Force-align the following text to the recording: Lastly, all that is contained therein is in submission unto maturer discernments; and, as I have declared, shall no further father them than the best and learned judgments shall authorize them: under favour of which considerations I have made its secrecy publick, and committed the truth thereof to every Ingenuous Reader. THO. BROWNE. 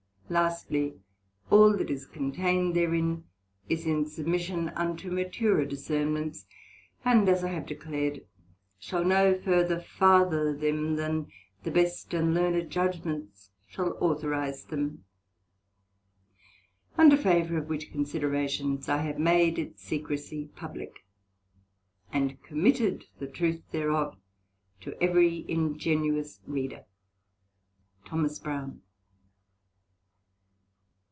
Lastly, 0.31 0.93
all 1.49 1.75
that 1.75 1.89
is 1.89 2.05
contained 2.05 2.73
therein 2.73 3.25
is 3.67 3.85
in 3.85 4.05
submission 4.05 4.69
unto 4.77 5.11
maturer 5.11 5.65
discernments; 5.65 6.45
and, 7.03 7.27
as 7.27 7.43
I 7.43 7.49
have 7.49 7.65
declared, 7.65 8.25
shall 8.79 9.03
no 9.03 9.37
further 9.37 9.81
father 9.81 10.55
them 10.55 10.95
than 10.95 11.29
the 11.63 11.71
best 11.71 12.13
and 12.13 12.33
learned 12.33 12.69
judgments 12.71 13.51
shall 13.67 13.97
authorize 13.99 14.63
them: 14.63 15.03
under 16.97 17.17
favour 17.17 17.57
of 17.57 17.67
which 17.67 17.91
considerations 17.91 18.87
I 18.87 18.99
have 18.99 19.19
made 19.19 19.59
its 19.59 19.81
secrecy 19.83 20.49
publick, 20.55 21.03
and 22.13 22.41
committed 22.41 23.03
the 23.19 23.27
truth 23.27 23.63
thereof 23.73 24.15
to 24.79 24.95
every 25.03 25.43
Ingenuous 25.49 26.39
Reader. 26.47 26.85
THO. 28.09 28.29
BROWNE. 28.41 28.81